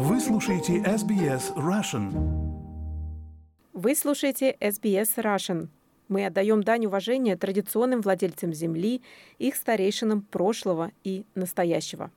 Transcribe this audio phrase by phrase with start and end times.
[0.00, 2.12] Вы слушаете SBS Russian.
[3.72, 5.66] Вы слушаете SBS Russian.
[6.06, 9.02] Мы отдаем дань уважения традиционным владельцам земли,
[9.40, 12.12] их старейшинам прошлого и настоящего.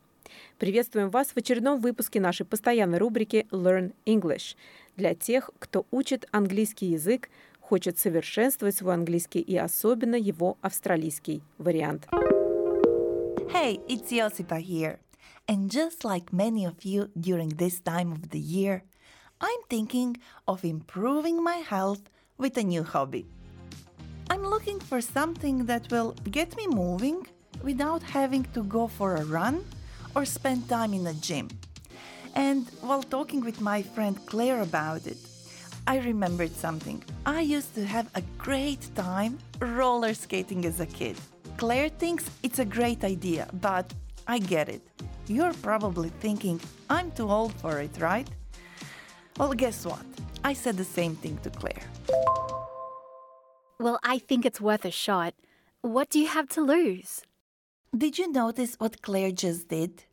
[0.59, 4.55] Приветствуем вас в очередном выпуске нашей постоянной рубрики Learn English
[4.95, 12.07] для тех, кто учит английский язык, хочет совершенствовать свой английский и особенно его австралийский вариант.
[13.51, 14.99] Hey, it's Josipa here.
[15.47, 18.83] And just like many of you during this time of the year,
[19.39, 20.17] I'm thinking
[20.47, 23.25] of improving my health with a new hobby.
[24.29, 27.27] I'm looking for something that will get me moving
[27.63, 29.65] without having to go for a run
[30.15, 31.49] or spend time in a gym.
[32.35, 35.17] And while talking with my friend Claire about it,
[35.85, 37.03] I remembered something.
[37.25, 41.17] I used to have a great time roller skating as a kid.
[41.57, 43.93] Claire thinks it's a great idea, but
[44.27, 44.81] I get it.
[45.27, 48.27] You're probably thinking, I'm too old for it, right?
[49.37, 50.05] Well, guess what?
[50.43, 51.83] I said the same thing to Claire.
[53.79, 55.33] Well, I think it's worth a shot.
[55.81, 57.21] What do you have to lose?
[57.95, 60.03] Did you notice what Claire just did?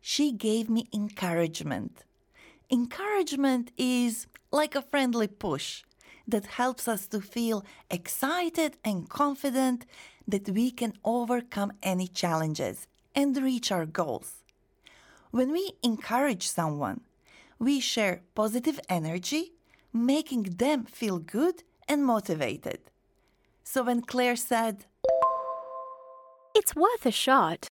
[0.00, 2.04] She gave me encouragement.
[2.70, 5.84] Encouragement is like a friendly push
[6.28, 9.86] that helps us to feel excited and confident
[10.26, 14.42] that we can overcome any challenges and reach our goals.
[15.36, 17.02] When we encourage someone,
[17.58, 19.52] we share positive energy,
[19.92, 22.80] making them feel good and motivated.
[23.62, 24.86] So when Claire said,
[26.54, 27.68] It's worth a shot.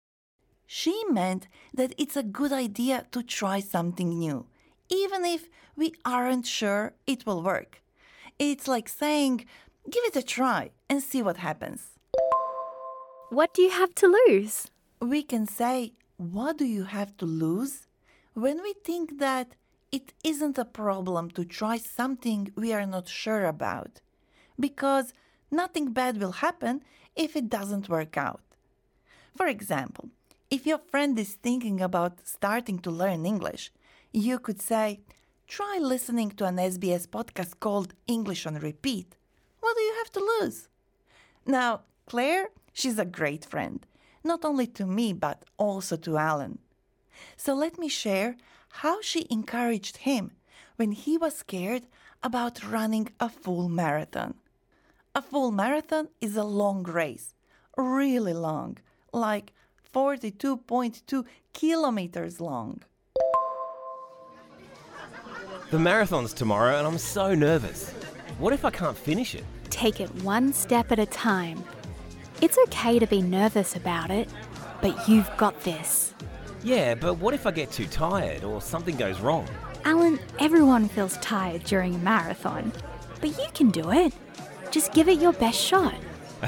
[0.67, 4.45] she meant that it's a good idea to try something new,
[4.89, 5.47] even if
[5.77, 7.81] we aren't sure it will work.
[8.37, 9.45] It's like saying,
[9.89, 11.81] Give it a try and see what happens.
[13.29, 14.67] What do you have to lose?
[15.03, 15.93] we can say,
[16.31, 17.87] What do you have to lose?
[18.33, 19.55] when we think that
[19.91, 24.01] it isn't a problem to try something we are not sure about,
[24.59, 25.13] because
[25.51, 26.81] nothing bad will happen
[27.15, 28.41] if it doesn't work out.
[29.35, 30.09] For example,
[30.49, 33.71] if your friend is thinking about starting to learn English,
[34.11, 35.01] you could say,
[35.45, 39.15] Try listening to an SBS podcast called English on Repeat.
[39.59, 40.69] What do you have to lose?
[41.45, 43.85] Now, Claire, she's a great friend,
[44.23, 46.59] not only to me, but also to Alan.
[47.37, 48.35] So let me share
[48.81, 50.31] how she encouraged him
[50.77, 51.83] when he was scared
[52.23, 54.35] about running a full marathon.
[55.13, 57.35] A full marathon is a long race,
[57.77, 58.77] really long,
[59.11, 59.53] like
[59.93, 62.81] 42.2 kilometers long.
[65.69, 67.89] The marathon's tomorrow and I'm so nervous.
[68.39, 69.43] What if I can't finish it?
[69.69, 71.63] Take it one step at a time.
[72.43, 74.27] It's okay to be nervous about it,
[74.81, 76.13] but you've got this.
[76.61, 79.47] Yeah, but what if I get too tired or something goes wrong?
[79.85, 82.73] Alan, everyone feels tired during a marathon,
[83.21, 84.13] but you can do it.
[84.71, 85.95] Just give it your best shot.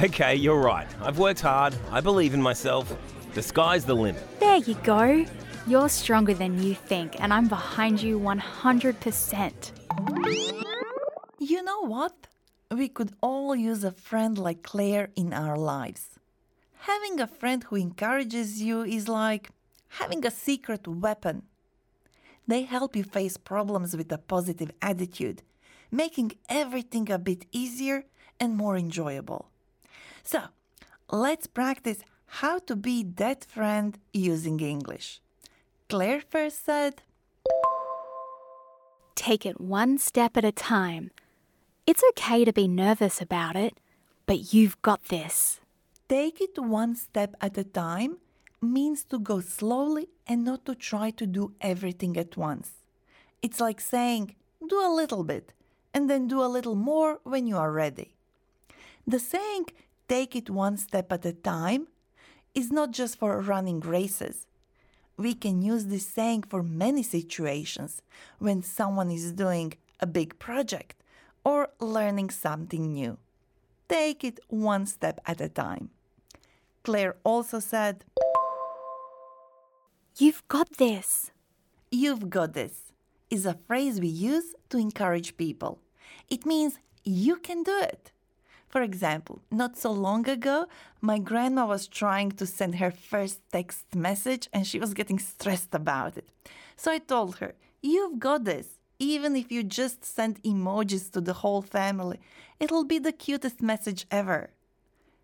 [0.03, 0.85] Okay, you're right.
[0.99, 1.73] I've worked hard.
[1.91, 2.93] I believe in myself.
[3.33, 4.21] The sky's the limit.
[4.41, 5.25] There you go.
[5.65, 9.71] You're stronger than you think, and I'm behind you 100%.
[11.39, 12.27] You know what?
[12.71, 16.19] We could all use a friend like Claire in our lives.
[16.79, 19.49] Having a friend who encourages you is like
[19.99, 21.43] having a secret weapon.
[22.47, 25.41] They help you face problems with a positive attitude,
[25.91, 28.05] making everything a bit easier
[28.39, 29.49] and more enjoyable.
[30.23, 30.41] So,
[31.11, 31.99] let's practice
[32.41, 35.21] how to be that friend using English.
[35.87, 37.01] Claire first said,
[39.15, 41.11] Take it one step at a time.
[41.87, 43.79] It's okay to be nervous about it,
[44.25, 45.59] but you've got this.
[46.09, 48.17] Take it one step at a time
[48.59, 52.71] means to go slowly and not to try to do everything at once.
[53.43, 54.33] It's like saying,
[54.67, 55.53] do a little bit
[55.93, 58.15] and then do a little more when you are ready.
[59.05, 59.65] The saying,
[60.07, 61.87] take it one step at a time,
[62.55, 64.47] is not just for running races.
[65.17, 68.01] We can use this saying for many situations
[68.39, 70.95] when someone is doing a big project
[71.45, 73.17] or learning something new.
[73.87, 75.91] Take it one step at a time.
[76.83, 78.03] Claire also said,
[80.17, 81.31] You've got this.
[81.91, 82.85] You've got this
[83.29, 85.79] is a phrase we use to encourage people.
[86.29, 88.11] It means you can do it.
[88.69, 90.67] For example, not so long ago,
[91.01, 95.73] my grandma was trying to send her first text message and she was getting stressed
[95.73, 96.29] about it.
[96.75, 98.74] So I told her, You've got this.
[98.99, 102.19] Even if you just send emojis to the whole family,
[102.59, 104.51] it'll be the cutest message ever.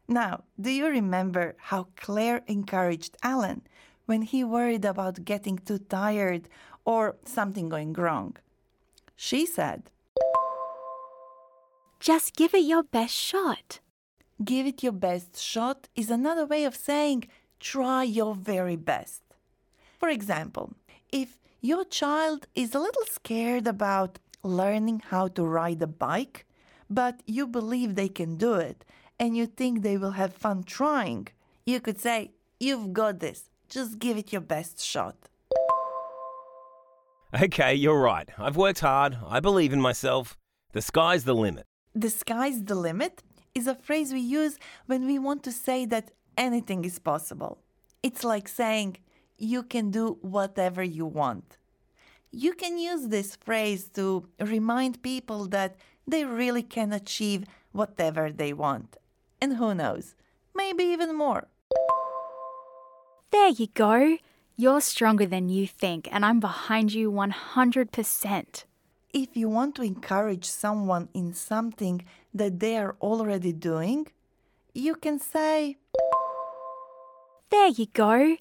[0.07, 3.61] Now, do you remember how Claire encouraged Alan
[4.05, 6.49] when he worried about getting too tired
[6.85, 8.35] or something going wrong.
[9.15, 9.89] She said,
[11.99, 13.79] Just give it your best shot.
[14.43, 17.27] Give it your best shot is another way of saying
[17.59, 19.21] try your very best.
[19.99, 20.73] For example,
[21.11, 26.45] if your child is a little scared about learning how to ride a bike,
[26.89, 28.83] but you believe they can do it
[29.19, 31.27] and you think they will have fun trying,
[31.65, 33.49] you could say, You've got this.
[33.69, 35.15] Just give it your best shot.
[37.33, 38.29] Okay, you're right.
[38.37, 39.17] I've worked hard.
[39.25, 40.37] I believe in myself.
[40.73, 41.65] The sky's the limit.
[41.95, 43.23] The sky's the limit
[43.55, 47.57] is a phrase we use when we want to say that anything is possible.
[48.03, 48.97] It's like saying,
[49.41, 51.57] you can do whatever you want.
[52.31, 55.75] You can use this phrase to remind people that
[56.07, 58.97] they really can achieve whatever they want.
[59.41, 60.15] And who knows,
[60.55, 61.47] maybe even more.
[63.31, 64.17] There you go.
[64.55, 68.63] You're stronger than you think, and I'm behind you 100%.
[69.13, 74.07] If you want to encourage someone in something that they are already doing,
[74.73, 75.77] you can say,
[77.49, 78.37] There you go.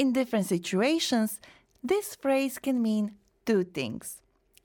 [0.00, 1.40] In different situations,
[1.84, 4.22] this phrase can mean two things.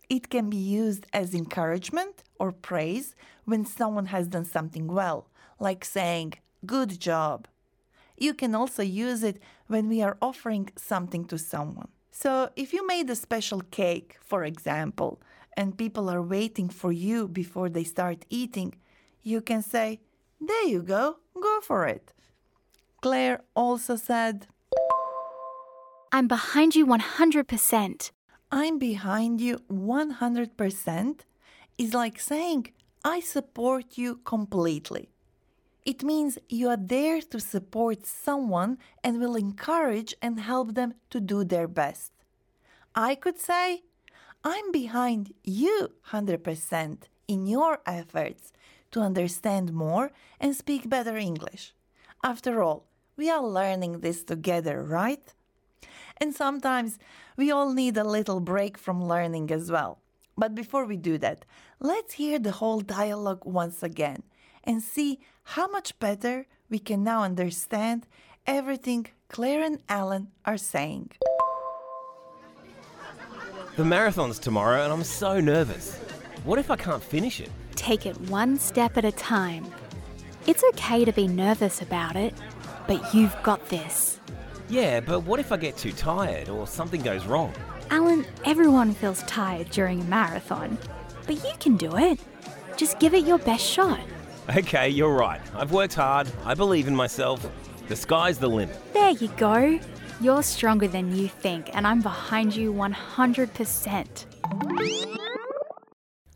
[0.07, 5.27] It can be used as encouragement or praise when someone has done something well,
[5.59, 6.35] like saying,
[6.65, 7.49] Good job.
[8.17, 11.89] You can also use it when we are offering something to someone.
[12.11, 15.19] So, if you made a special cake, for example,
[15.57, 18.75] and people are waiting for you before they start eating,
[19.21, 19.99] you can say,
[20.39, 22.13] There you go, go for it.
[23.01, 24.47] Claire also said,
[26.12, 28.12] I'm behind you 100%.
[28.52, 31.19] I'm behind you 100%
[31.78, 32.68] is like saying,
[33.04, 35.10] I support you completely.
[35.86, 41.19] It means you are there to support someone and will encourage and help them to
[41.19, 42.12] do their best.
[42.96, 43.84] I could say,
[44.44, 46.98] I'm behind you 100%
[47.28, 48.54] in your efforts
[48.92, 51.74] to understand more and speak better English.
[52.24, 52.86] After all,
[53.18, 55.34] we are learning this together, right?
[56.17, 56.97] And sometimes
[57.38, 60.00] we all need a little break from learning as well.
[60.38, 61.45] But before we do that,
[61.79, 64.23] let's hear the whole dialogue once again
[64.63, 68.07] and see how much better we can now understand
[68.47, 71.12] everything Claire and Alan are saying.
[73.75, 75.97] The marathon's tomorrow and I'm so nervous.
[76.44, 77.50] What if I can't finish it?
[77.75, 79.65] Take it one step at a time.
[80.47, 82.33] It's okay to be nervous about it,
[82.88, 84.19] but you've got this.
[84.69, 87.53] Yeah, but what if I get too tired or something goes wrong?
[87.91, 90.77] Alan, everyone feels tired during a marathon,
[91.27, 92.19] but you can do it.
[92.75, 94.00] Just give it your best shot.
[94.57, 95.41] Okay, you're right.
[95.56, 96.27] I've worked hard.
[96.44, 97.47] I believe in myself.
[97.88, 98.77] The sky's the limit.
[98.94, 99.79] There you go.
[100.19, 104.25] You're stronger than you think, and I'm behind you 100%.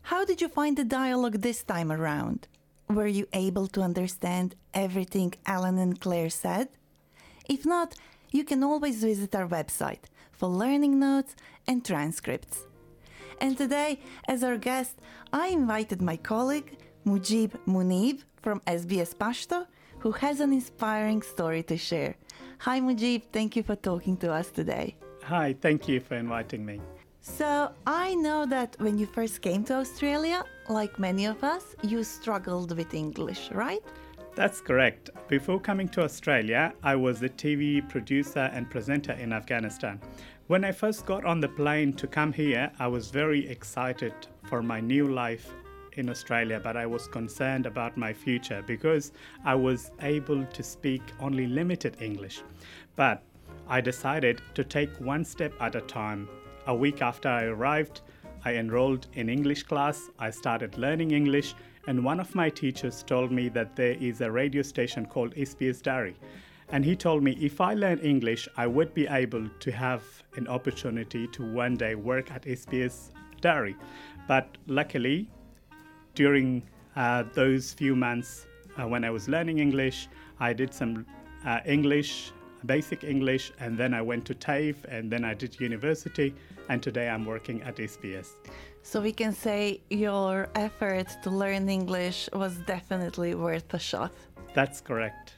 [0.02, 2.46] How did you find the dialogue this time around?
[2.88, 6.68] Were you able to understand everything Alan and Claire said?
[7.48, 7.94] If not,
[8.30, 11.34] you can always visit our website for learning notes
[11.66, 12.64] and transcripts.
[13.40, 15.00] And today, as our guest,
[15.32, 19.66] I invited my colleague Mujib Munib from SBS Pashto,
[19.98, 22.16] who has an inspiring story to share.
[22.60, 24.96] Hi Mujib, thank you for talking to us today.
[25.24, 26.80] Hi, thank you for inviting me.
[27.22, 32.02] So, I know that when you first came to Australia, like many of us, you
[32.02, 33.82] struggled with English, right?
[34.36, 35.10] That's correct.
[35.28, 40.00] Before coming to Australia, I was a TV producer and presenter in Afghanistan.
[40.46, 44.62] When I first got on the plane to come here, I was very excited for
[44.62, 45.52] my new life
[45.94, 49.12] in Australia, but I was concerned about my future because
[49.44, 52.42] I was able to speak only limited English.
[52.94, 53.22] But
[53.68, 56.28] I decided to take one step at a time.
[56.68, 58.02] A week after I arrived,
[58.44, 61.54] I enrolled in English class, I started learning English,
[61.90, 65.82] and one of my teachers told me that there is a radio station called SBS
[65.82, 66.14] Dari.
[66.68, 70.04] And he told me if I learn English, I would be able to have
[70.36, 73.74] an opportunity to one day work at SBS Dari.
[74.28, 75.28] But luckily,
[76.14, 76.62] during
[76.94, 78.46] uh, those few months
[78.78, 81.04] uh, when I was learning English, I did some
[81.44, 82.30] uh, English,
[82.66, 86.36] basic English, and then I went to TAFE, and then I did university,
[86.68, 88.28] and today I'm working at SBS.
[88.82, 94.12] So we can say your effort to learn English was definitely worth a shot.
[94.54, 95.34] That's correct.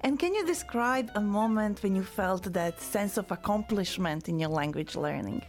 [0.00, 4.48] And can you describe a moment when you felt that sense of accomplishment in your
[4.48, 5.42] language learning?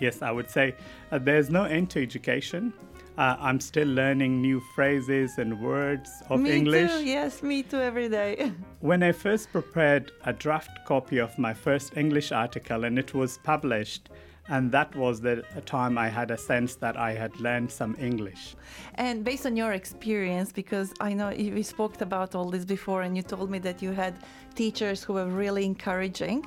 [0.00, 0.74] Yes, I would say
[1.10, 2.72] uh, there's no end to education.
[3.16, 6.92] Uh, I'm still learning new phrases and words of me English.
[6.92, 8.52] too, yes, me too, every day.
[8.80, 13.38] When I first prepared a draft copy of my first English article and it was
[13.38, 14.08] published,
[14.50, 18.56] And that was the time I had a sense that I had learned some English.
[18.94, 23.02] And based on your experience, because I know you- we spoke about all this before,
[23.02, 24.14] and you told me that you had
[24.54, 26.44] teachers who were really encouraging.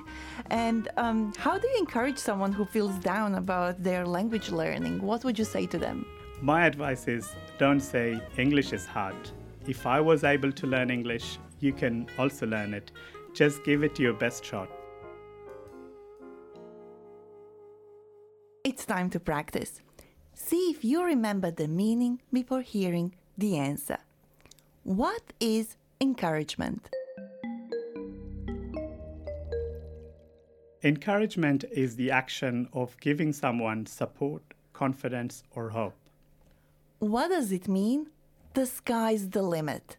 [0.50, 5.02] And um, how do you encourage someone who feels down about their language learning?
[5.02, 6.06] What would you say to them?
[6.42, 7.30] My advice is
[7.60, 9.16] don't say English is hard.
[9.68, 12.92] If I was able to learn English, you can also learn it.
[13.34, 14.68] Just give it your best shot.
[18.64, 19.82] It's time to practice.
[20.36, 23.98] See if you remember the meaning before hearing the answer.
[24.84, 26.88] What is encouragement?
[30.84, 35.96] Encouragement is the action of giving someone support, confidence, or hope.
[37.00, 38.10] What does it mean?
[38.54, 39.98] The sky's the limit.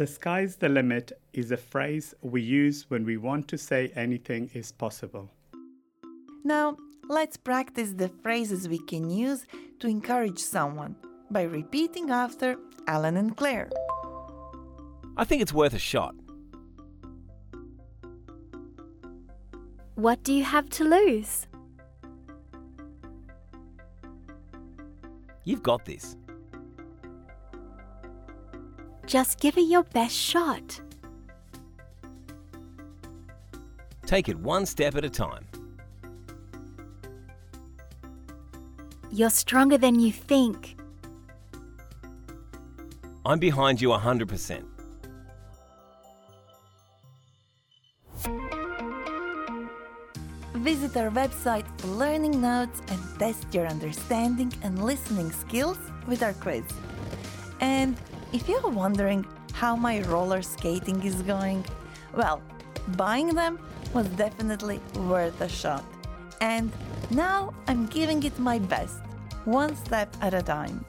[0.00, 4.50] The sky's the limit is a phrase we use when we want to say anything
[4.54, 5.30] is possible.
[6.42, 6.78] Now,
[7.10, 9.44] let's practice the phrases we can use
[9.78, 10.96] to encourage someone
[11.30, 13.68] by repeating after Alan and Claire.
[15.18, 16.14] I think it's worth a shot.
[19.96, 21.46] What do you have to lose?
[25.44, 26.16] You've got this.
[29.10, 30.80] Just give it your best shot.
[34.06, 35.44] Take it one step at a time.
[39.10, 40.76] You're stronger than you think.
[43.26, 44.62] I'm behind you 100%.
[50.54, 56.34] Visit our website for learning notes and test your understanding and listening skills with our
[56.34, 56.62] quiz.
[57.60, 57.96] And
[58.32, 61.64] if you're wondering how my roller skating is going,
[62.14, 62.40] well,
[62.96, 63.58] buying them
[63.92, 65.84] was definitely worth a shot.
[66.40, 66.70] And
[67.10, 69.00] now I'm giving it my best,
[69.44, 70.84] one step at a time.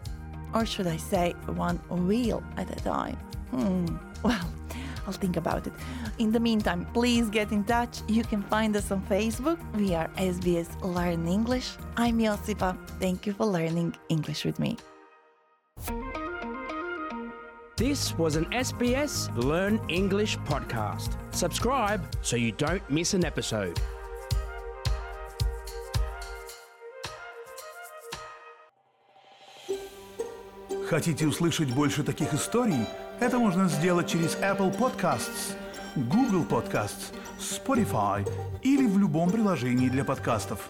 [0.53, 3.17] Or should I say, one wheel at a time?
[3.51, 3.85] Hmm,
[4.23, 4.47] well,
[5.07, 5.73] I'll think about it.
[6.19, 8.01] In the meantime, please get in touch.
[8.07, 9.57] You can find us on Facebook.
[9.75, 11.71] We are SBS Learn English.
[11.97, 12.77] I'm Josipa.
[12.99, 14.77] Thank you for learning English with me.
[17.81, 21.17] This was an SBS Learn English podcast.
[21.31, 23.75] Subscribe so you don't miss an episode.
[30.87, 32.85] Хотите услышать больше таких историй?
[33.19, 35.55] Это можно сделать через Apple Podcasts,
[35.95, 38.23] Google Podcasts, Spotify
[38.61, 40.69] или в любом приложении для подкастов.